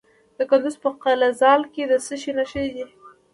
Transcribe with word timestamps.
د 0.37 0.39
کندز 0.49 0.75
په 0.83 0.89
قلعه 1.03 1.29
ذال 1.41 1.61
کې 1.73 1.83
د 1.91 1.93
څه 2.05 2.15
شي 2.21 2.31
نښې 2.37 2.65
دي؟ 2.73 2.85